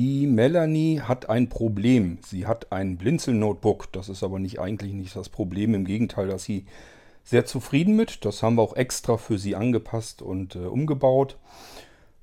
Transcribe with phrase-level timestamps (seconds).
[0.00, 2.20] Die Melanie hat ein Problem.
[2.24, 3.92] Sie hat ein Blinzeln-Notebook.
[3.92, 5.74] Das ist aber nicht eigentlich nicht das Problem.
[5.74, 6.64] Im Gegenteil, dass sie
[7.22, 8.24] sehr zufrieden mit.
[8.24, 11.36] Das haben wir auch extra für sie angepasst und äh, umgebaut.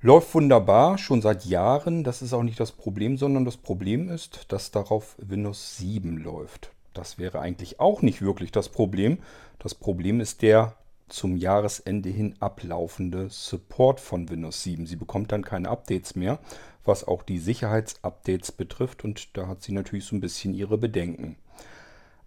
[0.00, 2.02] Läuft wunderbar, schon seit Jahren.
[2.02, 6.72] Das ist auch nicht das Problem, sondern das Problem ist, dass darauf Windows 7 läuft.
[6.94, 9.18] Das wäre eigentlich auch nicht wirklich das Problem.
[9.60, 10.74] Das Problem ist der
[11.08, 14.86] zum Jahresende hin ablaufende Support von Windows 7.
[14.86, 16.38] Sie bekommt dann keine Updates mehr,
[16.84, 21.36] was auch die Sicherheitsupdates betrifft und da hat sie natürlich so ein bisschen ihre Bedenken.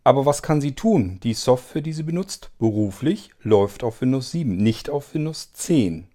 [0.03, 1.19] Aber was kann sie tun?
[1.21, 6.07] Die Software, die sie benutzt, beruflich, läuft auf Windows 7, nicht auf Windows 10.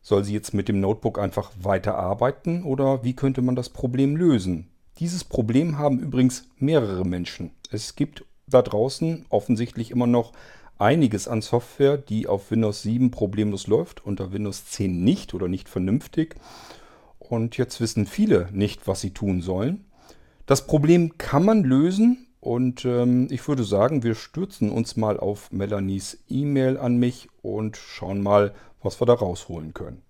[0.00, 4.68] Soll sie jetzt mit dem Notebook einfach weiterarbeiten oder wie könnte man das Problem lösen?
[4.98, 7.50] Dieses Problem haben übrigens mehrere Menschen.
[7.70, 10.32] Es gibt da draußen offensichtlich immer noch
[10.80, 15.68] einiges an Software, die auf Windows 7 problemlos läuft, unter Windows 10 nicht oder nicht
[15.68, 16.36] vernünftig.
[17.18, 19.84] Und jetzt wissen viele nicht, was sie tun sollen.
[20.46, 25.52] Das Problem kann man lösen und ähm, ich würde sagen, wir stürzen uns mal auf
[25.52, 30.02] Melanies E-Mail an mich und schauen mal, was wir da rausholen können.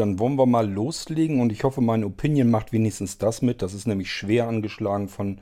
[0.00, 3.62] Dann wollen wir mal loslegen und ich hoffe, meine Opinion macht wenigstens das mit.
[3.62, 5.40] Das ist nämlich schwer angeschlagen von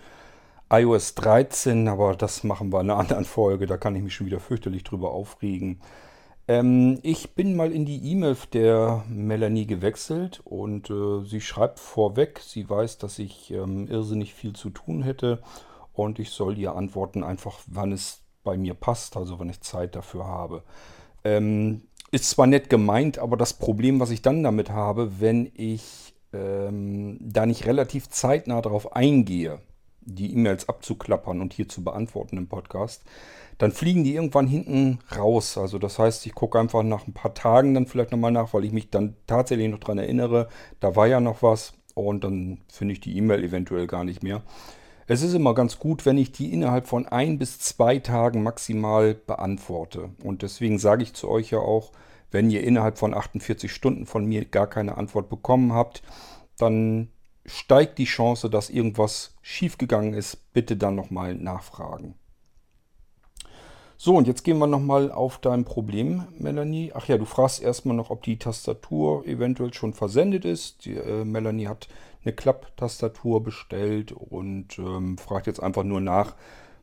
[0.70, 3.66] iOS 13, aber das machen wir in einer anderen Folge.
[3.66, 5.80] Da kann ich mich schon wieder fürchterlich drüber aufregen.
[6.48, 12.40] Ähm, ich bin mal in die E-Mail der Melanie gewechselt und äh, sie schreibt vorweg,
[12.40, 15.40] sie weiß, dass ich ähm, irrsinnig viel zu tun hätte
[15.92, 19.94] und ich soll ihr antworten einfach, wann es bei mir passt, also wenn ich Zeit
[19.94, 20.62] dafür habe.
[21.22, 26.14] Ähm, ist zwar nett gemeint, aber das Problem, was ich dann damit habe, wenn ich
[26.32, 29.60] ähm, da nicht relativ zeitnah darauf eingehe,
[30.00, 33.02] die E-Mails abzuklappern und hier zu beantworten im Podcast,
[33.58, 35.58] dann fliegen die irgendwann hinten raus.
[35.58, 38.64] Also das heißt, ich gucke einfach nach ein paar Tagen dann vielleicht nochmal nach, weil
[38.64, 40.48] ich mich dann tatsächlich noch daran erinnere,
[40.80, 44.42] da war ja noch was und dann finde ich die E-Mail eventuell gar nicht mehr.
[45.10, 49.14] Es ist immer ganz gut, wenn ich die innerhalb von ein bis zwei Tagen maximal
[49.14, 50.10] beantworte.
[50.22, 51.92] Und deswegen sage ich zu euch ja auch,
[52.30, 56.02] wenn ihr innerhalb von 48 Stunden von mir gar keine Antwort bekommen habt,
[56.58, 57.08] dann
[57.46, 60.52] steigt die Chance, dass irgendwas schiefgegangen ist.
[60.52, 62.14] Bitte dann nochmal nachfragen.
[64.00, 66.92] So, und jetzt gehen wir nochmal auf dein Problem, Melanie.
[66.94, 70.84] Ach ja, du fragst erstmal noch, ob die Tastatur eventuell schon versendet ist.
[70.84, 71.88] Die, äh, Melanie hat
[72.24, 76.36] eine Klapptastatur bestellt und ähm, fragt jetzt einfach nur nach,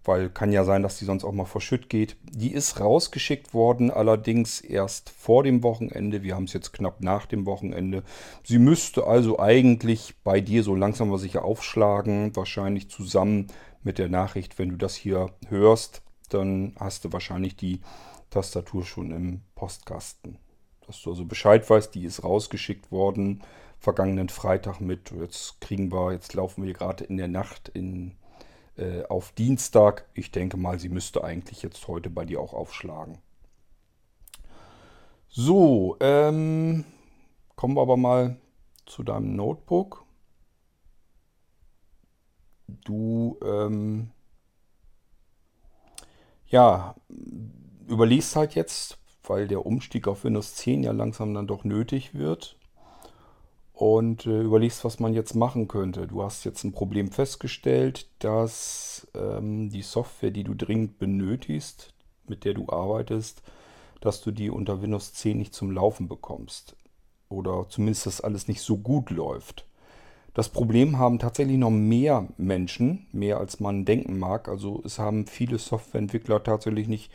[0.03, 2.17] weil kann ja sein, dass die sonst auch mal verschütt geht.
[2.23, 6.21] Die ist rausgeschickt worden, allerdings erst vor dem Wochenende.
[6.21, 8.03] Wir haben es jetzt knapp nach dem Wochenende.
[8.43, 13.47] Sie müsste also eigentlich bei dir so langsam mal sicher aufschlagen, wahrscheinlich zusammen
[13.83, 16.01] mit der Nachricht, wenn du das hier hörst,
[16.33, 17.81] dann hast du wahrscheinlich die
[18.29, 20.37] Tastatur schon im Postkasten.
[20.85, 23.41] Dass du also Bescheid weißt, die ist rausgeschickt worden
[23.79, 25.11] vergangenen Freitag mit.
[25.11, 28.15] Jetzt kriegen wir, jetzt laufen wir gerade in der Nacht in,
[28.77, 30.07] äh, auf Dienstag.
[30.13, 33.19] Ich denke mal, sie müsste eigentlich jetzt heute bei dir auch aufschlagen.
[35.29, 36.85] So, ähm,
[37.55, 38.37] kommen wir aber mal
[38.85, 40.03] zu deinem Notebook.
[42.67, 44.11] Du, ähm,
[46.55, 46.95] ja,
[47.85, 52.55] überlegst halt jetzt, weil der Umstieg auf Windows 10 ja langsam dann doch nötig wird
[53.73, 56.07] und äh, überlegst, was man jetzt machen könnte.
[56.07, 61.93] Du hast jetzt ein Problem festgestellt, dass ähm, die Software, die du dringend benötigst,
[62.25, 63.43] mit der du arbeitest,
[63.99, 66.77] dass du die unter Windows 10 nicht zum Laufen bekommst.
[67.27, 69.64] Oder zumindest, dass alles nicht so gut läuft.
[70.35, 74.49] Das Problem haben tatsächlich noch mehr Menschen, mehr als man denken mag.
[74.49, 77.09] Also es haben viele Softwareentwickler tatsächlich nicht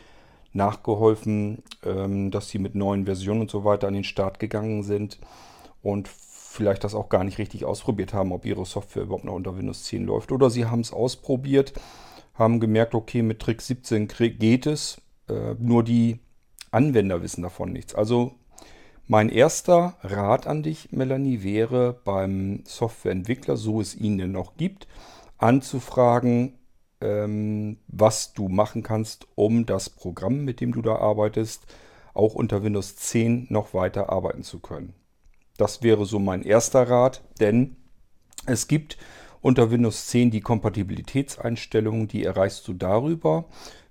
[0.54, 5.18] nachgeholfen, ähm, dass sie mit neuen Versionen und so weiter an den Start gegangen sind.
[5.82, 9.56] Und vielleicht das auch gar nicht richtig ausprobiert haben, ob ihre Software überhaupt noch unter
[9.56, 10.32] Windows 10 läuft.
[10.32, 11.74] Oder sie haben es ausprobiert,
[12.34, 14.98] haben gemerkt, okay, mit Trick 17 geht es,
[15.28, 16.20] äh, nur die
[16.70, 17.94] Anwender wissen davon nichts.
[17.94, 18.32] Also
[19.06, 24.86] mein erster Rat an dich, Melanie, wäre beim Softwareentwickler, so es ihn denn noch gibt,
[25.38, 26.58] anzufragen,
[27.00, 31.66] ähm, was du machen kannst, um das Programm, mit dem du da arbeitest,
[32.14, 34.94] auch unter Windows 10 noch weiter arbeiten zu können.
[35.56, 37.76] Das wäre so mein erster Rat, denn
[38.46, 38.96] es gibt
[39.40, 43.46] unter Windows 10 die Kompatibilitätseinstellungen, die erreichst du darüber,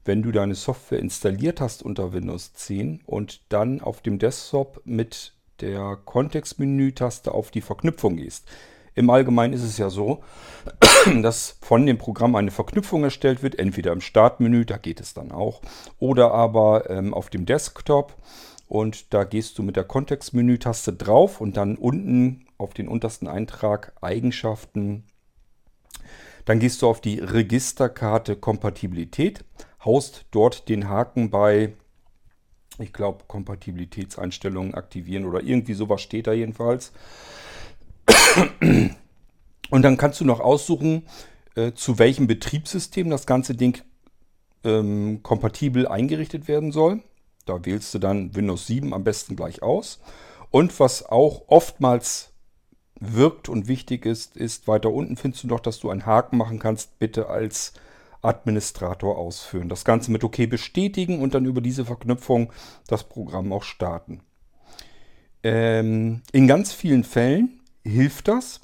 [0.06, 5.34] wenn du deine Software installiert hast unter Windows 10 und dann auf dem Desktop mit
[5.62, 8.48] der Kontextmenü-Taste auf die Verknüpfung gehst.
[8.96, 10.24] Im Allgemeinen ist es ja so,
[11.22, 15.32] dass von dem Programm eine Verknüpfung erstellt wird, entweder im Startmenü, da geht es dann
[15.32, 15.62] auch,
[16.00, 18.16] oder aber ähm, auf dem Desktop.
[18.68, 23.94] Und da gehst du mit der Kontextmenü-Taste drauf und dann unten auf den untersten Eintrag
[24.02, 25.06] Eigenschaften.
[26.46, 29.44] Dann gehst du auf die Registerkarte Kompatibilität,
[29.84, 31.74] haust dort den Haken bei,
[32.78, 36.92] ich glaube, Kompatibilitätseinstellungen aktivieren oder irgendwie sowas steht da jedenfalls.
[39.70, 41.04] Und dann kannst du noch aussuchen,
[41.56, 43.82] äh, zu welchem Betriebssystem das ganze Ding
[44.64, 47.02] ähm, kompatibel eingerichtet werden soll.
[47.46, 50.00] Da wählst du dann Windows 7 am besten gleich aus.
[50.52, 52.32] Und was auch oftmals
[53.00, 56.60] wirkt und wichtig ist, ist weiter unten findest du noch, dass du einen Haken machen
[56.60, 57.74] kannst, bitte als
[58.22, 59.70] Administrator ausführen.
[59.70, 62.52] Das Ganze mit OK bestätigen und dann über diese Verknüpfung
[62.88, 64.22] das Programm auch starten.
[65.44, 68.62] Ähm, in ganz vielen Fällen hilft das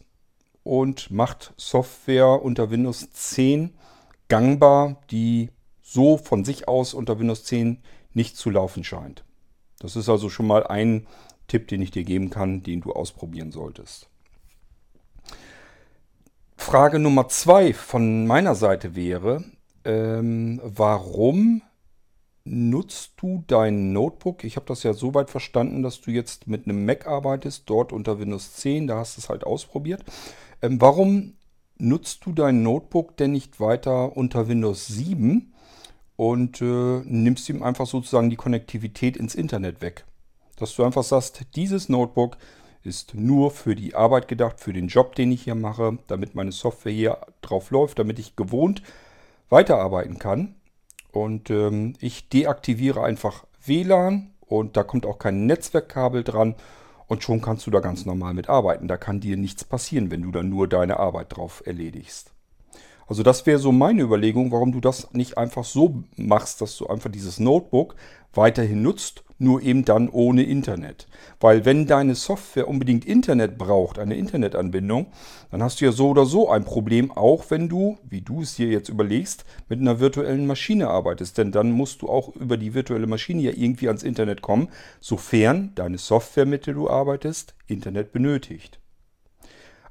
[0.64, 3.74] und macht Software unter Windows 10
[4.28, 7.82] gangbar, die so von sich aus unter Windows 10
[8.14, 9.24] nicht zu laufen scheint.
[9.80, 11.08] Das ist also schon mal ein
[11.48, 14.10] Tipp, den ich dir geben kann, den du ausprobieren solltest.
[16.56, 19.44] Frage Nummer zwei von meiner Seite wäre,
[19.84, 21.62] ähm, warum
[22.44, 24.44] nutzt du dein Notebook?
[24.44, 27.92] Ich habe das ja so weit verstanden, dass du jetzt mit einem Mac arbeitest, dort
[27.92, 30.04] unter Windows 10, da hast du es halt ausprobiert.
[30.62, 31.34] Ähm, warum
[31.78, 35.52] nutzt du dein Notebook denn nicht weiter unter Windows 7?
[36.16, 40.06] und äh, nimmst ihm einfach sozusagen die Konnektivität ins Internet weg.
[40.58, 42.38] Dass du einfach sagst, dieses Notebook
[42.86, 46.52] ist nur für die Arbeit gedacht, für den Job, den ich hier mache, damit meine
[46.52, 48.82] Software hier drauf läuft, damit ich gewohnt
[49.50, 50.56] weiterarbeiten kann.
[51.12, 56.56] Und ähm, ich deaktiviere einfach WLAN und da kommt auch kein Netzwerkkabel dran
[57.08, 58.88] und schon kannst du da ganz normal mit arbeiten.
[58.88, 62.32] Da kann dir nichts passieren, wenn du dann nur deine Arbeit drauf erledigst.
[63.08, 66.88] Also das wäre so meine Überlegung, warum du das nicht einfach so machst, dass du
[66.88, 67.96] einfach dieses Notebook
[68.34, 71.08] weiterhin nutzt, nur eben dann ohne Internet.
[71.40, 75.08] Weil wenn deine Software unbedingt Internet braucht, eine Internetanbindung,
[75.52, 78.56] dann hast du ja so oder so ein Problem, auch wenn du, wie du es
[78.56, 81.38] hier jetzt überlegst, mit einer virtuellen Maschine arbeitest.
[81.38, 85.72] Denn dann musst du auch über die virtuelle Maschine ja irgendwie ans Internet kommen, sofern
[85.76, 88.80] deine Software, mit der du arbeitest, Internet benötigt.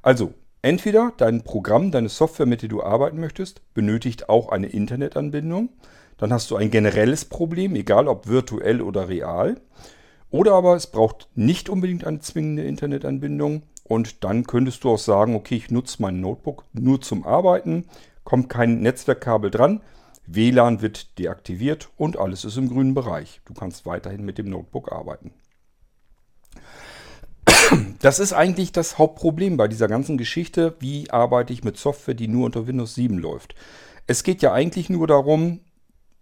[0.03, 5.69] Also, Entweder dein Programm, deine Software, mit der du arbeiten möchtest, benötigt auch eine Internetanbindung.
[6.17, 9.61] Dann hast du ein generelles Problem, egal ob virtuell oder real.
[10.31, 13.65] Oder aber es braucht nicht unbedingt eine zwingende Internetanbindung.
[13.83, 17.85] Und dann könntest du auch sagen, okay, ich nutze mein Notebook nur zum Arbeiten,
[18.25, 19.83] kommt kein Netzwerkkabel dran,
[20.27, 23.43] WLAN wird deaktiviert und alles ist im grünen Bereich.
[23.45, 25.35] Du kannst weiterhin mit dem Notebook arbeiten.
[28.01, 30.75] Das ist eigentlich das Hauptproblem bei dieser ganzen Geschichte.
[30.79, 33.55] Wie arbeite ich mit Software, die nur unter Windows 7 läuft?
[34.07, 35.61] Es geht ja eigentlich nur darum,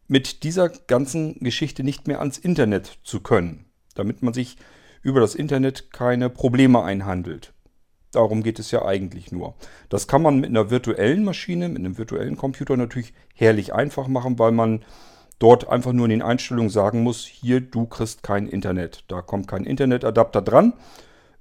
[0.07, 3.65] mit dieser ganzen Geschichte nicht mehr ans Internet zu können,
[3.95, 4.59] damit man sich
[5.03, 7.53] über das Internet keine Probleme einhandelt.
[8.13, 9.55] Darum geht es ja eigentlich nur.
[9.89, 14.39] Das kann man mit einer virtuellen Maschine, mit einem virtuellen Computer natürlich herrlich einfach machen,
[14.39, 14.85] weil man
[15.39, 19.05] dort einfach nur in den Einstellungen sagen muss, hier, du kriegst kein Internet.
[19.09, 20.75] Da kommt kein Internetadapter dran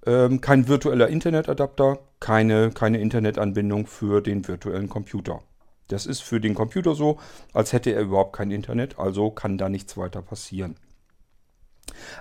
[0.06, 5.42] ähm, kein virtueller Internetadapter, keine, keine Internetanbindung für den virtuellen Computer.
[5.88, 7.20] Das ist für den Computer so,
[7.54, 10.76] als hätte er überhaupt kein Internet, also kann da nichts weiter passieren.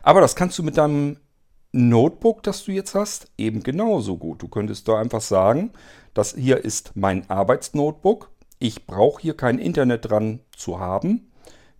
[0.02, 1.18] Aber das kannst du mit deinem
[1.72, 4.42] Notebook, das du jetzt hast, eben genauso gut.
[4.42, 5.72] Du könntest da einfach sagen,
[6.14, 8.30] das hier ist mein Arbeitsnotebook.
[8.58, 11.30] Ich brauche hier kein Internet dran zu haben.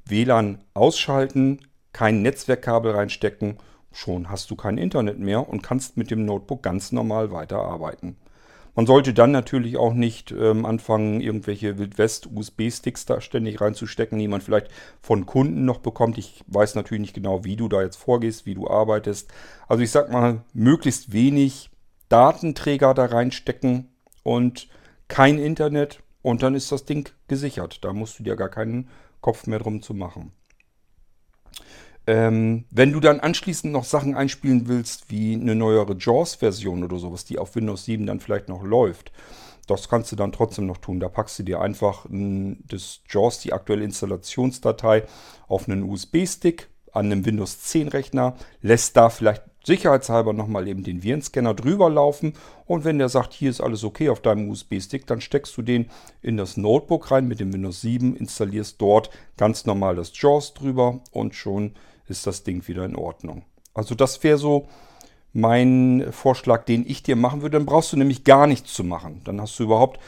[0.05, 1.61] WLAN ausschalten,
[1.93, 3.59] kein Netzwerkkabel reinstecken
[3.93, 8.17] Schon hast du kein Internet mehr und kannst mit dem Notebook ganz normal weiterarbeiten.
[8.77, 14.41] Man sollte dann natürlich auch nicht ähm, anfangen, irgendwelche Wildwest-USB-Sticks da ständig reinzustecken, die man
[14.41, 14.69] vielleicht
[15.03, 16.19] von Kunden noch bekommt.
[16.19, 19.31] Ich weiß natürlich nicht genau, wie du da jetzt vorgehst, wie du arbeitest.
[19.67, 21.71] Also ich sag mal, möglichst wenig
[22.09, 23.89] Datenträger da reinstecken
[24.23, 24.69] und
[25.09, 27.85] kein Internet und dann ist das Ding gesichert.
[27.85, 28.89] Da musst du dir gar keinen
[29.21, 30.33] Kopf mehr drum zu machen.
[32.11, 37.25] Ähm, wenn du dann anschließend noch Sachen einspielen willst, wie eine neuere JAWS-Version oder sowas,
[37.25, 39.13] die auf Windows 7 dann vielleicht noch läuft,
[39.69, 40.99] das kannst du dann trotzdem noch tun.
[40.99, 45.05] Da packst du dir einfach das JAWS, die aktuelle Installationsdatei,
[45.47, 51.05] auf einen USB-Stick an einem Windows 10 Rechner, lässt da vielleicht sicherheitshalber nochmal eben den
[51.05, 52.33] Virenscanner drüber laufen
[52.67, 55.89] und wenn der sagt, hier ist alles okay auf deinem USB-Stick, dann steckst du den
[56.23, 60.99] in das Notebook rein mit dem Windows 7, installierst dort ganz normal das JAWS drüber
[61.13, 61.77] und schon
[62.11, 63.45] ist das Ding wieder in Ordnung.
[63.75, 64.69] Also das wäre so
[65.33, 67.59] mein Vorschlag, den ich dir machen würde.
[67.59, 69.23] Dann brauchst du nämlich gar nichts zu machen.
[69.25, 70.01] Dann hast du überhaupt,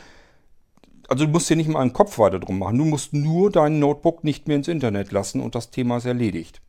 [1.09, 2.79] also du musst dir nicht mal einen Kopf weiter drum machen.
[2.79, 6.61] Du musst nur dein Notebook nicht mehr ins Internet lassen und das Thema ist erledigt.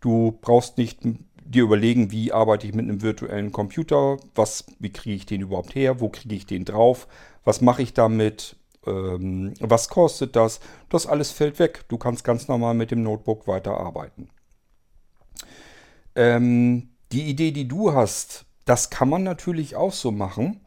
[0.00, 1.00] Du brauchst nicht
[1.44, 5.74] dir überlegen, wie arbeite ich mit einem virtuellen Computer, was, wie kriege ich den überhaupt
[5.74, 7.06] her, wo kriege ich den drauf,
[7.44, 10.60] was mache ich damit, ähm, was kostet das.
[10.88, 11.84] Das alles fällt weg.
[11.88, 14.30] Du kannst ganz normal mit dem Notebook weiterarbeiten.
[16.14, 20.60] Ähm, die Idee, die du hast, das kann man natürlich auch so machen.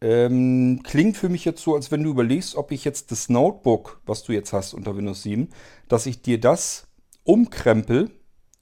[0.00, 4.00] Ähm, klingt für mich jetzt so, als wenn du überlegst, ob ich jetzt das Notebook,
[4.04, 5.48] was du jetzt hast unter Windows 7,
[5.88, 6.88] dass ich dir das
[7.22, 8.10] umkrempel,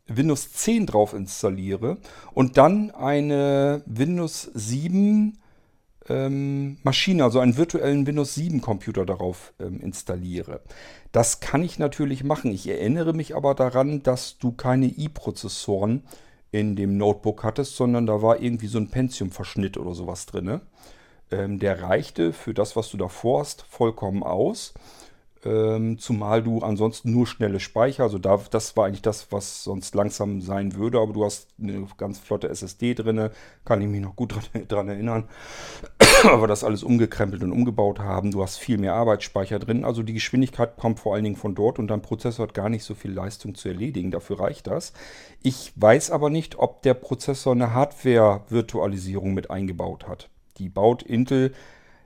[0.06, 1.98] Windows 10 drauf installiere
[2.34, 5.38] und dann eine Windows 7
[6.08, 10.60] ähm, Maschine, also einen virtuellen Windows 7 Computer darauf ähm, installiere.
[11.12, 12.52] Das kann ich natürlich machen.
[12.52, 16.02] Ich erinnere mich aber daran, dass du keine i-Prozessoren
[16.52, 20.60] in dem Notebook hattest, sondern da war irgendwie so ein Pentium-Verschnitt oder sowas drin.
[21.30, 24.74] Ähm, der reichte für das, was du davor hast, vollkommen aus.
[25.42, 29.94] Ähm, zumal du ansonsten nur schnelle Speicher, also da, das war eigentlich das, was sonst
[29.94, 33.30] langsam sein würde, aber du hast eine ganz flotte SSD drin,
[33.64, 34.34] kann ich mich noch gut
[34.68, 35.28] dran, erinnern,
[36.24, 38.32] aber das alles umgekrempelt und umgebaut haben.
[38.32, 41.78] Du hast viel mehr Arbeitsspeicher drin, also die Geschwindigkeit kommt vor allen Dingen von dort
[41.78, 44.92] und dein Prozessor hat gar nicht so viel Leistung zu erledigen, dafür reicht das.
[45.40, 50.28] Ich weiß aber nicht, ob der Prozessor eine Hardware-Virtualisierung mit eingebaut hat.
[50.58, 51.54] Die baut Intel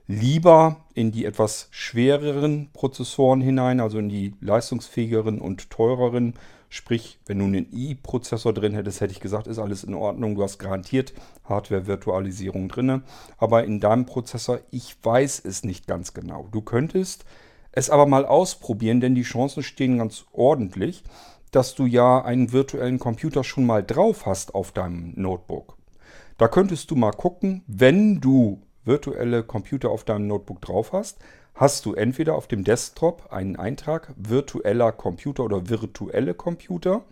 [0.07, 6.35] lieber in die etwas schwereren Prozessoren hinein, also in die leistungsfähigeren und teureren.
[6.69, 10.35] Sprich, wenn du einen i-Prozessor drin hättest, hätte ich gesagt, ist alles in Ordnung.
[10.35, 11.13] Du hast garantiert
[11.45, 13.03] Hardware-Virtualisierung drin.
[13.37, 16.47] Aber in deinem Prozessor, ich weiß es nicht ganz genau.
[16.51, 17.25] Du könntest
[17.71, 21.03] es aber mal ausprobieren, denn die Chancen stehen ganz ordentlich,
[21.51, 25.77] dass du ja einen virtuellen Computer schon mal drauf hast auf deinem Notebook.
[26.37, 31.19] Da könntest du mal gucken, wenn du virtuelle Computer auf deinem Notebook drauf hast,
[31.53, 37.03] hast du entweder auf dem Desktop einen Eintrag virtueller Computer oder virtuelle Computer.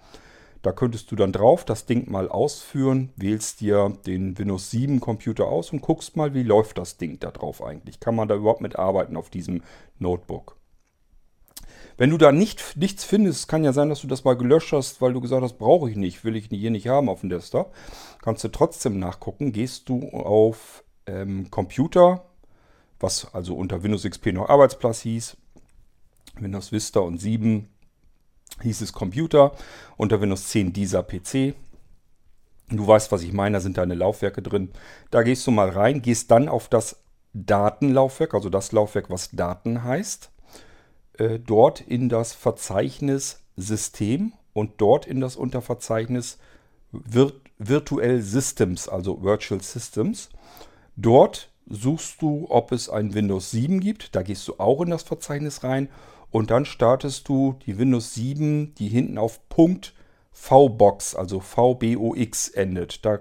[0.62, 5.48] Da könntest du dann drauf das Ding mal ausführen, wählst dir den Windows 7 Computer
[5.48, 8.00] aus und guckst mal, wie läuft das Ding da drauf eigentlich.
[8.00, 9.62] Kann man da überhaupt mit arbeiten auf diesem
[10.00, 10.56] Notebook?
[11.98, 15.01] Wenn du da nicht, nichts findest, kann ja sein, dass du das mal gelöscht hast,
[15.01, 17.74] weil du gesagt hast, brauche ich nicht, will ich hier nicht haben auf dem Desktop.
[18.22, 19.51] Kannst du trotzdem nachgucken.
[19.51, 22.25] Gehst du auf ähm, Computer,
[23.00, 25.38] was also unter Windows XP noch Arbeitsplatz hieß.
[26.39, 27.67] Windows Vista und 7
[28.62, 29.53] hieß es Computer.
[29.98, 31.55] Unter Windows 10 dieser PC.
[32.69, 34.72] Du weißt, was ich meine, da sind deine Laufwerke drin.
[35.12, 36.98] Da gehst du mal rein, gehst dann auf das
[37.33, 40.31] Datenlaufwerk, also das Laufwerk, was Daten heißt.
[41.17, 46.38] Äh, dort in das Verzeichnis System und dort in das Unterverzeichnis
[46.91, 50.29] Virt Virtual Systems, also Virtual Systems.
[50.96, 54.16] Dort suchst du, ob es ein Windows 7 gibt.
[54.16, 55.90] Da gehst du auch in das Verzeichnis rein
[56.32, 59.94] und dann startest du die Windows 7, die hinten auf Punkt
[60.32, 63.06] VBox, also VBOX endet.
[63.06, 63.20] Da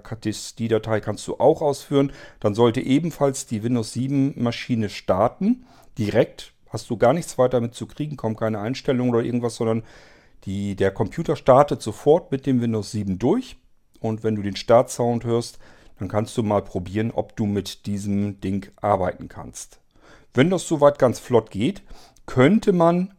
[0.58, 2.12] die Datei kannst du auch ausführen.
[2.40, 5.66] Dann sollte ebenfalls die Windows 7 Maschine starten.
[5.98, 9.82] Direkt hast du gar nichts weiter mit zu kriegen, kommt keine Einstellung oder irgendwas, sondern
[10.44, 13.56] die, der Computer startet sofort mit dem Windows 7 durch.
[14.00, 15.58] Und wenn du den Startsound hörst,
[16.02, 19.78] dann kannst du mal probieren, ob du mit diesem Ding arbeiten kannst.
[20.34, 21.82] Wenn das soweit ganz flott geht,
[22.26, 23.14] könnte man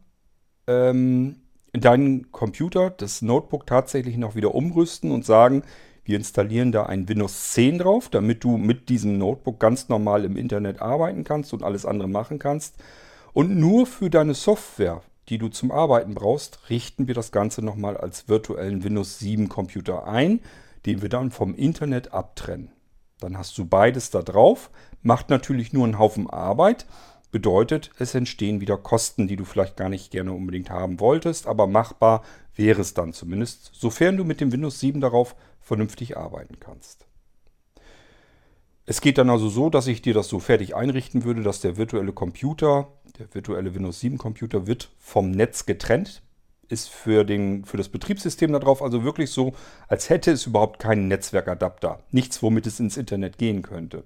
[0.66, 1.36] ähm,
[1.72, 5.62] deinen Computer, das Notebook tatsächlich noch wieder umrüsten und sagen,
[6.04, 10.36] wir installieren da ein Windows 10 drauf, damit du mit diesem Notebook ganz normal im
[10.36, 12.74] Internet arbeiten kannst und alles andere machen kannst.
[13.32, 15.00] Und nur für deine Software,
[15.30, 20.06] die du zum Arbeiten brauchst, richten wir das Ganze nochmal als virtuellen Windows 7 Computer
[20.06, 20.40] ein,
[20.84, 22.73] den wir dann vom Internet abtrennen.
[23.24, 24.70] Dann hast du beides da drauf,
[25.02, 26.84] macht natürlich nur einen Haufen Arbeit,
[27.32, 31.66] bedeutet, es entstehen wieder Kosten, die du vielleicht gar nicht gerne unbedingt haben wolltest, aber
[31.66, 32.22] machbar
[32.54, 37.06] wäre es dann zumindest, sofern du mit dem Windows 7 darauf vernünftig arbeiten kannst.
[38.84, 41.78] Es geht dann also so, dass ich dir das so fertig einrichten würde, dass der
[41.78, 42.88] virtuelle Computer,
[43.18, 46.20] der virtuelle Windows 7 Computer wird vom Netz getrennt
[46.74, 49.54] ist für, den, für das Betriebssystem darauf also wirklich so,
[49.88, 52.00] als hätte es überhaupt keinen Netzwerkadapter.
[52.10, 54.04] Nichts, womit es ins Internet gehen könnte.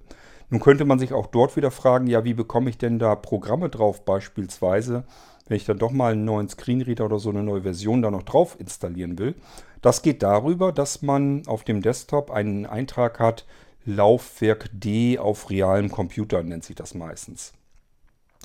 [0.49, 3.69] Nun könnte man sich auch dort wieder fragen, ja, wie bekomme ich denn da Programme
[3.69, 5.03] drauf beispielsweise,
[5.47, 8.23] wenn ich dann doch mal einen neuen Screenreader oder so eine neue Version da noch
[8.23, 9.35] drauf installieren will.
[9.81, 13.45] Das geht darüber, dass man auf dem Desktop einen Eintrag hat,
[13.85, 17.53] Laufwerk D auf realem Computer nennt sich das meistens.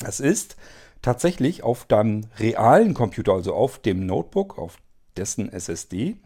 [0.02, 0.56] Es ist
[1.04, 4.78] tatsächlich auf deinem realen Computer, also auf dem Notebook, auf
[5.16, 6.16] dessen SSD,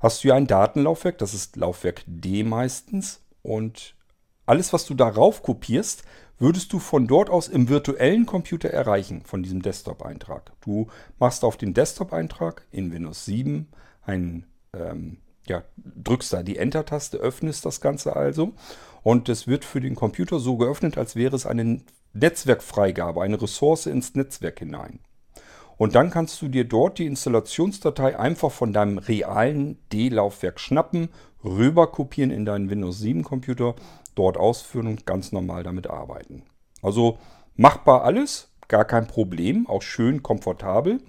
[0.00, 3.20] hast du ja ein Datenlaufwerk, das ist Laufwerk D meistens.
[3.42, 3.94] Und
[4.46, 6.04] alles, was du darauf kopierst,
[6.38, 10.52] würdest du von dort aus im virtuellen Computer erreichen, von diesem Desktop-Eintrag.
[10.60, 10.88] Du
[11.18, 13.68] machst auf den Desktop-Eintrag in Windows 7
[14.02, 18.52] einen, ähm, ja, drückst da die Enter-Taste, öffnest das Ganze also
[19.02, 21.80] und es wird für den Computer so geöffnet, als wäre es eine
[22.14, 25.00] Netzwerkfreigabe, eine Ressource ins Netzwerk hinein.
[25.76, 31.08] Und dann kannst du dir dort die Installationsdatei einfach von deinem realen D-Laufwerk schnappen,
[31.44, 33.74] rüber kopieren in deinen Windows 7 Computer,
[34.14, 36.44] dort ausführen und ganz normal damit arbeiten.
[36.82, 37.18] Also
[37.56, 41.00] machbar alles, gar kein Problem, auch schön komfortabel.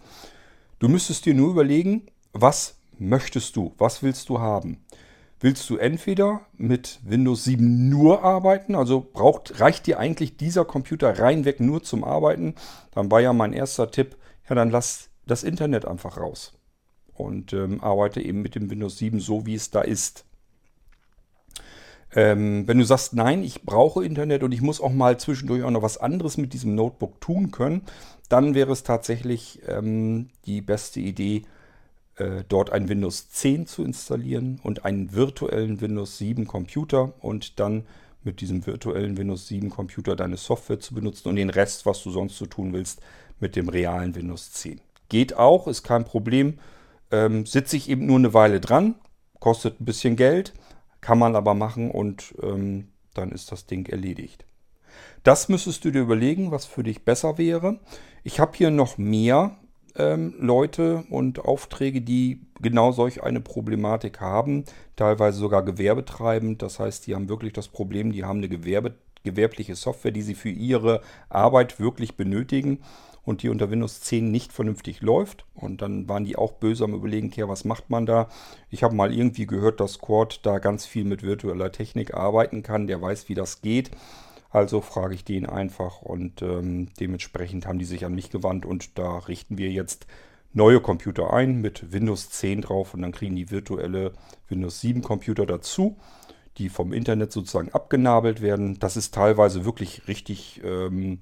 [0.79, 4.83] Du müsstest dir nur überlegen, was möchtest du, was willst du haben.
[5.43, 11.19] Willst du entweder mit Windows 7 nur arbeiten, also braucht, reicht dir eigentlich dieser Computer
[11.19, 12.55] reinweg nur zum Arbeiten,
[12.91, 14.15] dann war ja mein erster Tipp,
[14.47, 16.53] ja dann lass das Internet einfach raus
[17.13, 20.23] und ähm, arbeite eben mit dem Windows 7 so, wie es da ist.
[22.15, 25.71] Ähm, wenn du sagst, nein, ich brauche Internet und ich muss auch mal zwischendurch auch
[25.71, 27.81] noch was anderes mit diesem Notebook tun können,
[28.29, 31.41] dann wäre es tatsächlich ähm, die beste Idee,
[32.17, 37.85] äh, dort ein Windows 10 zu installieren und einen virtuellen Windows 7 Computer und dann
[38.23, 42.11] mit diesem virtuellen Windows 7 Computer deine Software zu benutzen und den Rest, was du
[42.11, 43.01] sonst so tun willst,
[43.39, 44.79] mit dem realen Windows 10.
[45.09, 46.59] Geht auch, ist kein Problem.
[47.11, 48.95] Ähm, Sitze ich eben nur eine Weile dran,
[49.39, 50.53] kostet ein bisschen Geld,
[51.01, 54.45] kann man aber machen und ähm, dann ist das Ding erledigt.
[55.23, 57.79] Das müsstest du dir überlegen, was für dich besser wäre.
[58.23, 59.57] Ich habe hier noch mehr
[59.95, 64.63] ähm, Leute und Aufträge, die genau solch eine Problematik haben,
[64.95, 66.61] teilweise sogar gewerbetreibend.
[66.61, 70.35] Das heißt, die haben wirklich das Problem, die haben eine Gewerbe, gewerbliche Software, die sie
[70.35, 72.79] für ihre Arbeit wirklich benötigen
[73.25, 75.45] und die unter Windows 10 nicht vernünftig läuft.
[75.55, 78.27] Und dann waren die auch böse am Überlegen, ja, was macht man da?
[78.69, 82.87] Ich habe mal irgendwie gehört, dass Quad da ganz viel mit virtueller Technik arbeiten kann.
[82.87, 83.91] Der weiß, wie das geht.
[84.53, 88.99] Also frage ich den einfach und ähm, dementsprechend haben die sich an mich gewandt und
[88.99, 90.05] da richten wir jetzt
[90.53, 94.13] neue Computer ein mit Windows 10 drauf und dann kriegen die virtuelle
[94.47, 95.97] Windows 7 Computer dazu,
[96.59, 98.77] die vom Internet sozusagen abgenabelt werden.
[98.77, 101.21] Das ist teilweise wirklich richtig, ähm,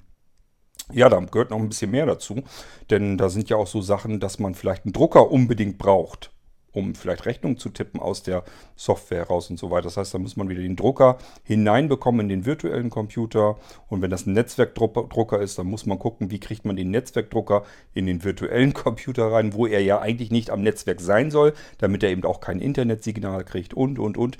[0.92, 2.44] ja, da gehört noch ein bisschen mehr dazu,
[2.90, 6.32] denn da sind ja auch so Sachen, dass man vielleicht einen Drucker unbedingt braucht
[6.74, 8.44] um vielleicht Rechnungen zu tippen aus der
[8.76, 9.84] Software raus und so weiter.
[9.84, 13.58] Das heißt, da muss man wieder den Drucker hineinbekommen in den virtuellen Computer.
[13.90, 17.64] Und wenn das ein Netzwerkdrucker ist, dann muss man gucken, wie kriegt man den Netzwerkdrucker
[17.94, 22.04] in den virtuellen Computer rein, wo er ja eigentlich nicht am Netzwerk sein soll, damit
[22.04, 24.38] er eben auch kein Internetsignal kriegt und, und, und.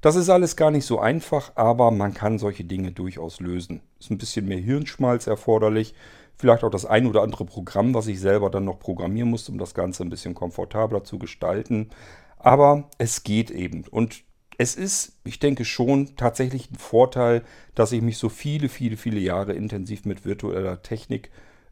[0.00, 3.80] Das ist alles gar nicht so einfach, aber man kann solche Dinge durchaus lösen.
[3.98, 5.94] Ist ein bisschen mehr Hirnschmalz erforderlich.
[6.36, 9.58] Vielleicht auch das ein oder andere Programm, was ich selber dann noch programmieren musste, um
[9.58, 11.90] das Ganze ein bisschen komfortabler zu gestalten.
[12.38, 13.84] Aber es geht eben.
[13.90, 14.24] Und
[14.58, 17.42] es ist, ich denke schon, tatsächlich ein Vorteil,
[17.74, 21.30] dass ich mich so viele, viele, viele Jahre intensiv mit virtueller Technik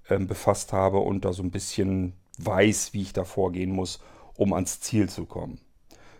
[0.08, 4.00] äh, befasst habe und da so ein bisschen weiß, wie ich da vorgehen muss,
[4.36, 5.60] um ans Ziel zu kommen.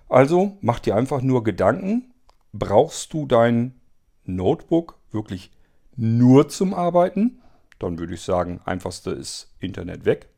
[0.09, 2.13] Also mach dir einfach nur Gedanken,
[2.53, 3.81] brauchst du dein
[4.25, 5.51] Notebook wirklich
[5.97, 7.42] nur zum Arbeiten?
[7.83, 10.29] Dann würde ich sagen, einfachste ist Internet weg.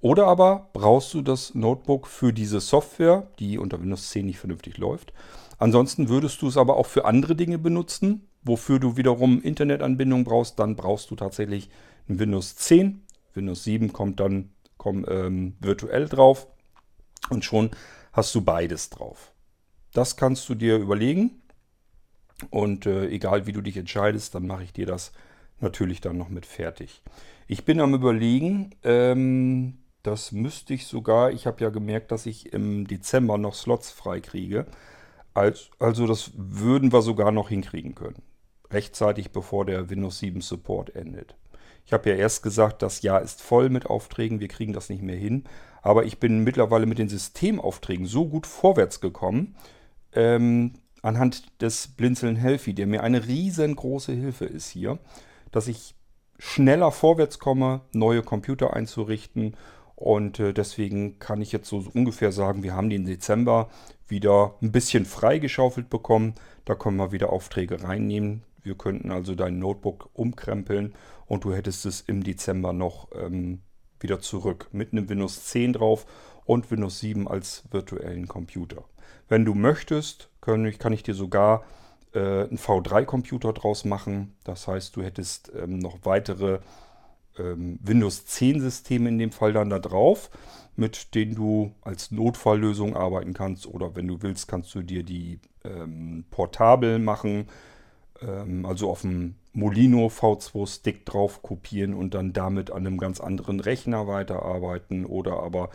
[0.00, 4.76] Oder aber brauchst du das Notebook für diese Software, die unter Windows 10 nicht vernünftig
[4.76, 5.12] läuft.
[5.58, 10.58] Ansonsten würdest du es aber auch für andere Dinge benutzen, wofür du wiederum Internetanbindung brauchst.
[10.58, 11.70] Dann brauchst du tatsächlich
[12.08, 13.02] ein Windows 10.
[13.32, 16.46] Windows 7 kommt dann kommt, ähm, virtuell drauf
[17.30, 17.70] und schon
[18.12, 19.32] hast du beides drauf.
[19.92, 21.42] Das kannst du dir überlegen
[22.50, 25.12] und äh, egal wie du dich entscheidest, dann mache ich dir das
[25.64, 27.02] natürlich dann noch mit fertig.
[27.48, 32.52] Ich bin am Überlegen, ähm, das müsste ich sogar, ich habe ja gemerkt, dass ich
[32.52, 34.66] im Dezember noch Slots freikriege.
[35.32, 38.22] Also das würden wir sogar noch hinkriegen können.
[38.70, 41.36] Rechtzeitig bevor der Windows 7 Support endet.
[41.86, 45.02] Ich habe ja erst gesagt, das Jahr ist voll mit Aufträgen, wir kriegen das nicht
[45.02, 45.44] mehr hin.
[45.82, 49.56] Aber ich bin mittlerweile mit den Systemaufträgen so gut vorwärts gekommen,
[50.14, 54.98] ähm, anhand des Blinzeln Healthy, der mir eine riesengroße Hilfe ist hier,
[55.54, 55.94] dass ich
[56.38, 59.56] schneller vorwärts komme, neue Computer einzurichten.
[59.94, 63.68] Und äh, deswegen kann ich jetzt so ungefähr sagen, wir haben den Dezember
[64.08, 66.34] wieder ein bisschen freigeschaufelt bekommen.
[66.64, 68.42] Da können wir wieder Aufträge reinnehmen.
[68.62, 70.94] Wir könnten also dein Notebook umkrempeln
[71.26, 73.60] und du hättest es im Dezember noch ähm,
[74.00, 76.06] wieder zurück mit einem Windows 10 drauf
[76.44, 78.84] und Windows 7 als virtuellen Computer.
[79.28, 81.64] Wenn du möchtest, kann ich, kann ich dir sogar
[82.14, 84.34] äh, einen V3-Computer draus machen.
[84.44, 86.60] Das heißt, du hättest ähm, noch weitere
[87.38, 90.30] ähm, Windows 10 Systeme in dem Fall dann da drauf,
[90.76, 93.66] mit denen du als Notfalllösung arbeiten kannst.
[93.66, 97.48] Oder wenn du willst, kannst du dir die ähm, portabel machen,
[98.20, 103.20] ähm, also auf dem Molino V2 Stick drauf kopieren und dann damit an einem ganz
[103.20, 105.70] anderen Rechner weiterarbeiten oder aber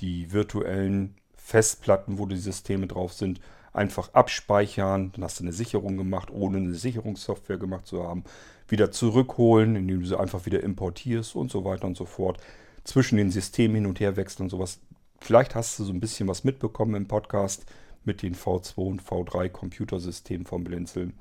[0.00, 3.40] die virtuellen Festplatten, wo die Systeme drauf sind,
[3.74, 5.12] einfach abspeichern.
[5.12, 8.24] Dann hast du eine Sicherung gemacht, ohne eine Sicherungssoftware gemacht zu haben.
[8.68, 12.38] Wieder zurückholen, indem du sie einfach wieder importierst und so weiter und so fort.
[12.84, 14.80] Zwischen den Systemen hin und her wechseln und sowas.
[15.20, 17.66] Vielleicht hast du so ein bisschen was mitbekommen im Podcast
[18.04, 21.14] mit den V2 und V3 Computersystemen vom Blinzeln.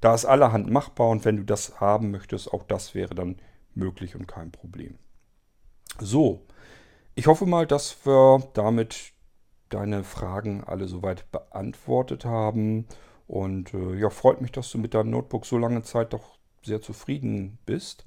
[0.00, 3.36] Da ist allerhand machbar und wenn du das haben möchtest, auch das wäre dann
[3.74, 4.98] möglich und kein Problem.
[5.98, 6.46] So,
[7.14, 9.12] ich hoffe mal, dass wir damit
[9.70, 12.86] deine Fragen alle soweit beantwortet haben.
[13.26, 16.82] Und äh, ja, freut mich, dass du mit deinem Notebook so lange Zeit doch sehr
[16.82, 18.04] zufrieden bist.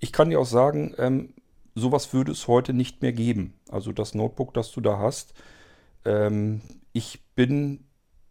[0.00, 1.34] Ich kann dir auch sagen, ähm,
[1.74, 3.54] sowas würde es heute nicht mehr geben.
[3.70, 5.34] Also das Notebook, das du da hast.
[6.04, 6.60] Ähm,
[6.92, 7.84] ich bin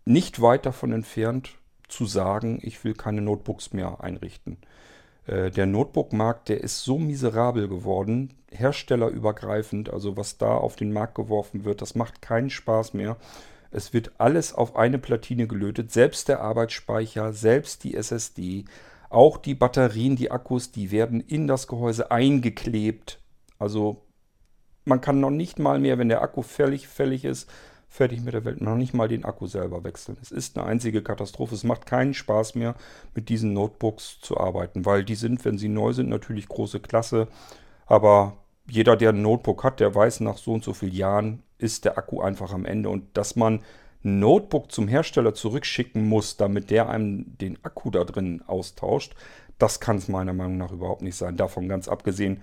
[0.06, 4.58] nicht weit davon entfernt zu sagen, ich will keine Notebooks mehr einrichten.
[5.26, 11.16] Äh, der Notebook-Markt, der ist so miserabel geworden, herstellerübergreifend, also was da auf den Markt
[11.16, 13.18] geworfen wird, das macht keinen Spaß mehr.
[13.72, 18.66] Es wird alles auf eine Platine gelötet, selbst der Arbeitsspeicher, selbst die SSD,
[19.10, 23.20] auch die Batterien, die Akkus, die werden in das Gehäuse eingeklebt.
[23.60, 24.02] Also
[24.84, 27.50] man kann noch nicht mal mehr, wenn der Akku völlig fällig ist,
[27.92, 30.18] fertig mit der Welt, noch nicht mal den Akku selber wechseln.
[30.22, 31.54] Es ist eine einzige Katastrophe.
[31.54, 32.74] Es macht keinen Spaß mehr,
[33.14, 37.28] mit diesen Notebooks zu arbeiten, weil die sind, wenn sie neu sind, natürlich große Klasse.
[37.86, 41.84] Aber jeder, der ein Notebook hat, der weiß, nach so und so vielen Jahren ist
[41.84, 42.88] der Akku einfach am Ende.
[42.88, 43.60] Und dass man
[44.06, 49.16] ein Notebook zum Hersteller zurückschicken muss, damit der einem den Akku da drin austauscht,
[49.58, 51.36] das kann es meiner Meinung nach überhaupt nicht sein.
[51.36, 52.42] Davon ganz abgesehen,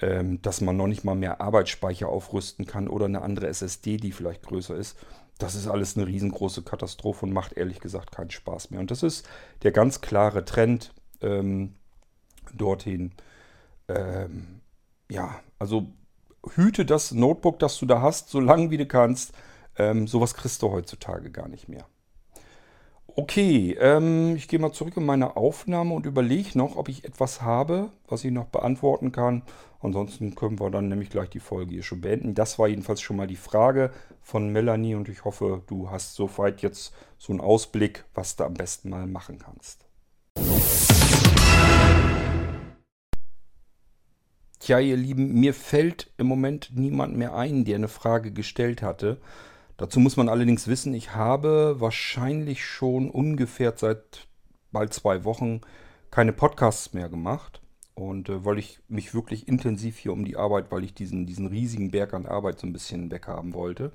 [0.00, 4.12] ähm, dass man noch nicht mal mehr Arbeitsspeicher aufrüsten kann oder eine andere SSD, die
[4.12, 4.96] vielleicht größer ist.
[5.38, 8.80] Das ist alles eine riesengroße Katastrophe und macht ehrlich gesagt keinen Spaß mehr.
[8.80, 9.28] Und das ist
[9.62, 11.74] der ganz klare Trend ähm,
[12.54, 13.12] dorthin.
[13.88, 14.60] Ähm,
[15.10, 15.86] ja, also
[16.54, 19.32] hüte das Notebook, das du da hast, so lange wie du kannst.
[19.76, 21.86] Ähm, sowas kriegst du heutzutage gar nicht mehr.
[23.06, 27.42] Okay, ähm, ich gehe mal zurück in meine Aufnahme und überlege noch, ob ich etwas
[27.42, 29.42] habe, was ich noch beantworten kann.
[29.80, 32.34] Ansonsten können wir dann nämlich gleich die Folge hier schon beenden.
[32.34, 36.62] Das war jedenfalls schon mal die Frage von Melanie und ich hoffe, du hast soweit
[36.62, 39.84] jetzt so einen Ausblick, was du am besten mal machen kannst.
[44.58, 49.20] Tja, ihr Lieben, mir fällt im Moment niemand mehr ein, der eine Frage gestellt hatte.
[49.76, 54.26] Dazu muss man allerdings wissen, ich habe wahrscheinlich schon ungefähr seit
[54.72, 55.60] bald zwei Wochen
[56.10, 57.62] keine Podcasts mehr gemacht.
[57.98, 61.48] Und äh, weil ich mich wirklich intensiv hier um die Arbeit, weil ich diesen, diesen
[61.48, 63.90] riesigen Berg an Arbeit so ein bisschen weghaben wollte,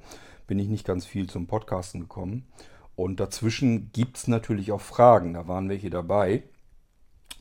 [0.45, 2.45] bin ich nicht ganz viel zum Podcasten gekommen.
[2.97, 5.33] Und dazwischen gibt es natürlich auch Fragen.
[5.35, 6.43] Da waren welche dabei.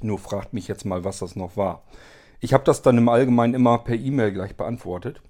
[0.02, 1.82] Nur fragt mich jetzt mal, was das noch war.
[2.38, 5.20] Ich habe das dann im Allgemeinen immer per E-Mail gleich beantwortet.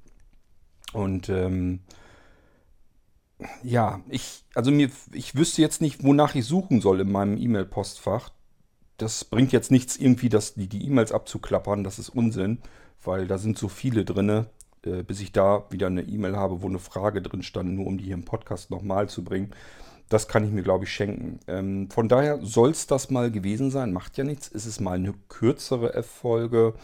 [0.93, 1.81] Und ähm,
[3.63, 8.33] ja, ich, also mir, ich wüsste jetzt nicht, wonach ich suchen soll in meinem E-Mail-Postfach.
[9.03, 12.59] Das bringt jetzt nichts, irgendwie das, die E-Mails abzuklappern, das ist Unsinn,
[13.03, 14.47] weil da sind so viele drin,
[14.87, 17.99] äh, bis ich da wieder eine E-Mail habe, wo eine Frage drin stand, nur um
[17.99, 19.51] die hier im Podcast nochmal zu bringen.
[20.09, 21.41] Das kann ich mir, glaube ich, schenken.
[21.49, 24.47] Ähm, von daher soll es das mal gewesen sein, macht ja nichts.
[24.49, 26.75] Ist es mal eine kürzere F-Folge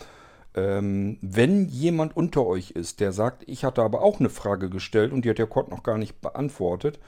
[0.58, 5.12] ähm, wenn jemand unter euch ist, der sagt, ich hatte aber auch eine Frage gestellt
[5.12, 6.98] und die hat der Kurt noch gar nicht beantwortet,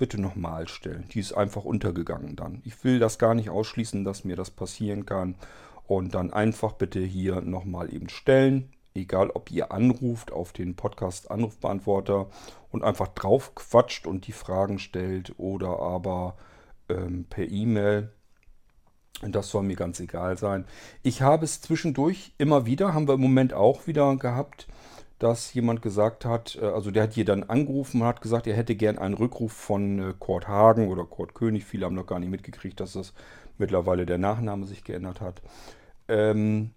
[0.00, 1.04] bitte nochmal stellen.
[1.12, 2.62] Die ist einfach untergegangen dann.
[2.64, 5.34] Ich will das gar nicht ausschließen, dass mir das passieren kann.
[5.86, 8.72] Und dann einfach bitte hier nochmal eben stellen.
[8.94, 12.28] Egal, ob ihr anruft auf den Podcast-Anrufbeantworter
[12.70, 16.36] und einfach drauf quatscht und die Fragen stellt oder aber
[16.88, 18.10] ähm, per E-Mail
[19.22, 20.64] das soll mir ganz egal sein.
[21.02, 24.66] Ich habe es zwischendurch immer wieder, haben wir im Moment auch wieder gehabt,
[25.20, 28.56] dass jemand gesagt hat, äh, also der hat hier dann angerufen und hat gesagt, er
[28.56, 31.64] hätte gern einen Rückruf von äh, Kurt Hagen oder Kurt König.
[31.64, 33.12] Viele haben noch gar nicht mitgekriegt, dass das
[33.58, 35.42] mittlerweile der Nachname sich geändert hat.
[36.08, 36.72] Ähm,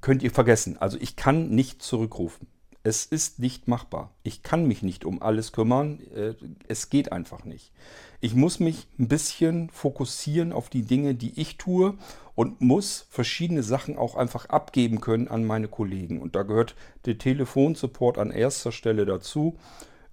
[0.00, 0.76] könnt ihr vergessen.
[0.78, 2.48] Also ich kann nicht zurückrufen.
[2.86, 4.10] Es ist nicht machbar.
[4.24, 6.00] Ich kann mich nicht um alles kümmern.
[6.14, 6.34] Äh,
[6.68, 7.72] es geht einfach nicht.
[8.20, 11.94] Ich muss mich ein bisschen fokussieren auf die Dinge, die ich tue
[12.34, 16.20] und muss verschiedene Sachen auch einfach abgeben können an meine Kollegen.
[16.20, 19.56] Und da gehört der Telefonsupport an erster Stelle dazu.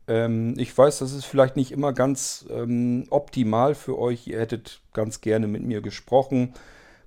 [0.08, 4.28] Ähm, ich weiß, das ist vielleicht nicht immer ganz ähm, optimal für euch.
[4.28, 6.54] Ihr hättet ganz gerne mit mir gesprochen.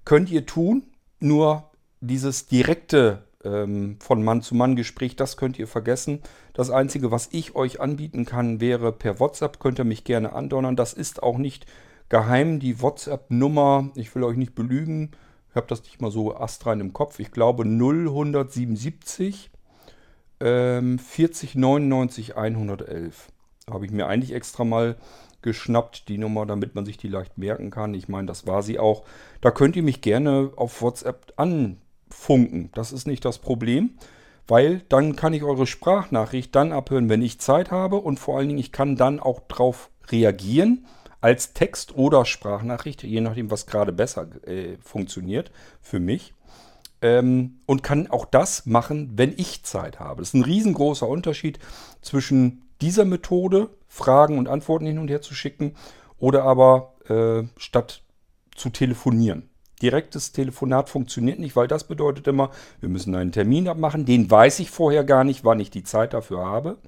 [0.04, 0.82] Könnt ihr tun,
[1.20, 1.70] nur
[2.02, 6.20] dieses direkte ähm, von Mann-zu-Mann-Gespräch, das könnt ihr vergessen.
[6.52, 10.76] Das Einzige, was ich euch anbieten kann, wäre per WhatsApp, könnt ihr mich gerne andonnern.
[10.76, 11.66] Das ist auch nicht
[12.08, 15.12] geheim, die WhatsApp-Nummer, ich will euch nicht belügen,
[15.50, 19.50] ich habe das nicht mal so astrein im Kopf, ich glaube 0177
[20.40, 23.28] ähm, 40 99 111.
[23.70, 24.96] Habe ich mir eigentlich extra mal
[25.42, 27.94] geschnappt, die Nummer, damit man sich die leicht merken kann.
[27.94, 29.04] Ich meine, das war sie auch.
[29.40, 31.32] Da könnt ihr mich gerne auf WhatsApp
[32.14, 32.70] anfunken.
[32.74, 33.90] Das ist nicht das Problem,
[34.46, 38.48] weil dann kann ich eure Sprachnachricht dann abhören, wenn ich Zeit habe und vor allen
[38.48, 40.86] Dingen, ich kann dann auch drauf reagieren
[41.20, 45.50] als Text oder Sprachnachricht, je nachdem, was gerade besser äh, funktioniert
[45.80, 46.34] für mich.
[47.00, 50.20] Ähm, und kann auch das machen, wenn ich Zeit habe.
[50.20, 51.58] Das ist ein riesengroßer Unterschied
[52.00, 55.74] zwischen dieser Methode, Fragen und Antworten hin und her zu schicken,
[56.18, 58.02] oder aber äh, statt
[58.54, 59.50] zu telefonieren.
[59.84, 62.48] Direktes Telefonat funktioniert nicht, weil das bedeutet immer,
[62.80, 64.06] wir müssen einen Termin abmachen.
[64.06, 66.78] Den weiß ich vorher gar nicht, wann ich die Zeit dafür habe.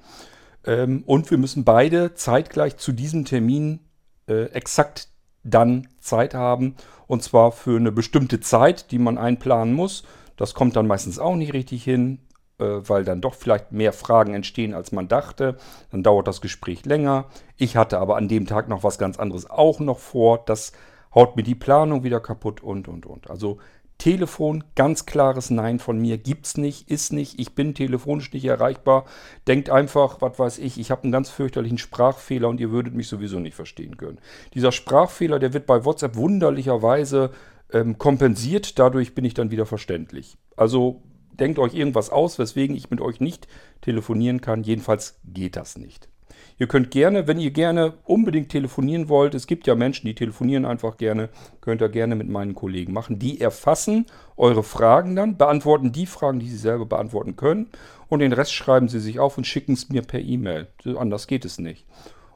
[0.64, 3.80] Ähm, und wir müssen beide zeitgleich zu diesem Termin
[4.28, 5.08] äh, exakt
[5.44, 6.76] dann Zeit haben.
[7.06, 10.02] Und zwar für eine bestimmte Zeit, die man einplanen muss.
[10.38, 12.20] Das kommt dann meistens auch nicht richtig hin,
[12.58, 15.58] äh, weil dann doch vielleicht mehr Fragen entstehen, als man dachte.
[15.90, 17.26] Dann dauert das Gespräch länger.
[17.58, 20.42] Ich hatte aber an dem Tag noch was ganz anderes auch noch vor.
[20.46, 20.72] Das
[21.16, 23.28] haut mir die Planung wieder kaputt und, und, und.
[23.28, 23.58] Also
[23.98, 29.06] Telefon, ganz klares Nein von mir, gibt's nicht, ist nicht, ich bin telefonisch nicht erreichbar.
[29.48, 33.08] Denkt einfach, was weiß ich, ich habe einen ganz fürchterlichen Sprachfehler und ihr würdet mich
[33.08, 34.18] sowieso nicht verstehen können.
[34.52, 37.30] Dieser Sprachfehler, der wird bei WhatsApp wunderlicherweise
[37.72, 40.36] ähm, kompensiert, dadurch bin ich dann wieder verständlich.
[40.56, 41.02] Also
[41.32, 43.48] denkt euch irgendwas aus, weswegen ich mit euch nicht
[43.80, 44.62] telefonieren kann.
[44.62, 46.08] Jedenfalls geht das nicht.
[46.58, 50.64] Ihr könnt gerne, wenn ihr gerne unbedingt telefonieren wollt, es gibt ja Menschen, die telefonieren
[50.64, 51.28] einfach gerne,
[51.60, 53.18] könnt ihr gerne mit meinen Kollegen machen.
[53.18, 54.06] Die erfassen
[54.38, 57.68] eure Fragen dann, beantworten die Fragen, die sie selber beantworten können
[58.08, 60.68] und den Rest schreiben sie sich auf und schicken es mir per E-Mail.
[60.96, 61.84] Anders geht es nicht.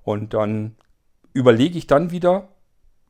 [0.03, 0.77] Und dann
[1.33, 2.49] überlege ich dann wieder,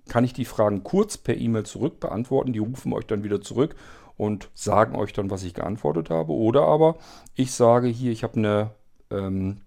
[0.09, 2.53] kann ich die Fragen kurz per E-Mail zurück beantworten.
[2.53, 3.75] Die rufen euch dann wieder zurück
[4.17, 6.33] und sagen euch dann, was ich geantwortet habe.
[6.33, 6.99] Oder aber
[7.35, 8.71] ich sage hier, ich habe eine
[9.11, 9.63] ähm,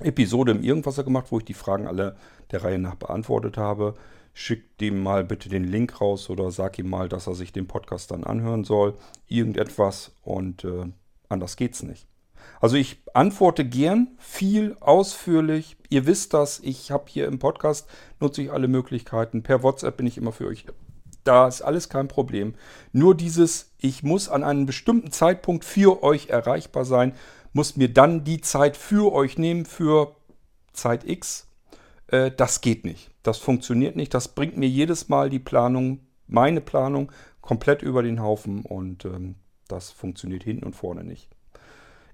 [0.00, 2.16] Episode im Irgendwasser gemacht, wo ich die Fragen alle
[2.50, 3.94] der Reihe nach beantwortet habe.
[4.34, 7.66] Schickt dem mal bitte den Link raus oder sag ihm mal, dass er sich den
[7.66, 8.94] Podcast dann anhören soll.
[9.26, 10.86] Irgendetwas und äh,
[11.28, 12.06] anders geht's nicht.
[12.60, 15.76] Also ich antworte gern, viel, ausführlich.
[15.90, 17.88] Ihr wisst das, ich habe hier im Podcast,
[18.20, 19.42] nutze ich alle Möglichkeiten.
[19.42, 20.66] Per WhatsApp bin ich immer für euch
[21.24, 22.54] da, ist alles kein Problem.
[22.92, 27.12] Nur dieses, ich muss an einem bestimmten Zeitpunkt für euch erreichbar sein
[27.52, 30.14] muss mir dann die Zeit für euch nehmen, für
[30.72, 31.48] Zeit X.
[32.08, 33.10] Äh, das geht nicht.
[33.22, 34.14] Das funktioniert nicht.
[34.14, 39.36] Das bringt mir jedes Mal die Planung, meine Planung, komplett über den Haufen und ähm,
[39.68, 41.28] das funktioniert hinten und vorne nicht.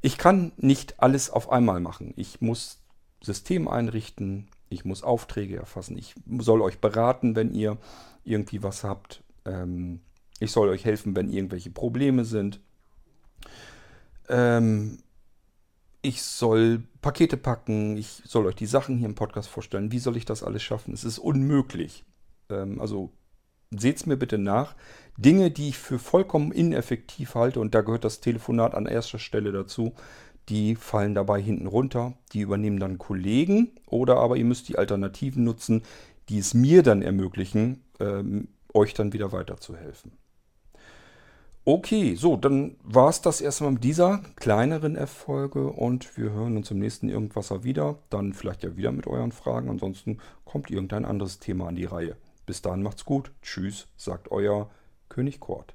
[0.00, 2.12] Ich kann nicht alles auf einmal machen.
[2.16, 2.82] Ich muss
[3.22, 7.78] System einrichten, ich muss Aufträge erfassen, ich soll euch beraten, wenn ihr
[8.24, 9.22] irgendwie was habt.
[9.44, 10.00] Ähm,
[10.40, 12.60] ich soll euch helfen, wenn irgendwelche Probleme sind.
[14.28, 14.98] Ähm,
[16.04, 19.90] ich soll Pakete packen, ich soll euch die Sachen hier im Podcast vorstellen.
[19.90, 20.92] Wie soll ich das alles schaffen?
[20.92, 22.04] Es ist unmöglich.
[22.50, 23.10] Ähm, also
[23.70, 24.76] seht es mir bitte nach.
[25.16, 29.50] Dinge, die ich für vollkommen ineffektiv halte, und da gehört das Telefonat an erster Stelle
[29.50, 29.94] dazu,
[30.50, 32.12] die fallen dabei hinten runter.
[32.32, 35.82] Die übernehmen dann Kollegen oder aber ihr müsst die Alternativen nutzen,
[36.28, 40.12] die es mir dann ermöglichen, ähm, euch dann wieder weiterzuhelfen.
[41.66, 46.70] Okay, so, dann war es das erstmal mit dieser kleineren F-Folge und wir hören uns
[46.70, 48.00] im nächsten Irgendwasser wieder.
[48.10, 49.70] Dann vielleicht ja wieder mit euren Fragen.
[49.70, 52.18] Ansonsten kommt irgendein anderes Thema an die Reihe.
[52.44, 53.32] Bis dahin macht's gut.
[53.40, 54.68] Tschüss, sagt euer
[55.08, 55.74] König Kort.